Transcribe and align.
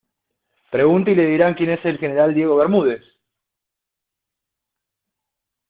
pregunte 0.71 1.11
y 1.11 1.15
le 1.15 1.27
dirán 1.27 1.53
quién 1.53 1.69
es 1.69 1.85
el 1.85 1.99
general 1.99 2.33
Diego 2.33 2.55
Bermúdez. 2.55 3.03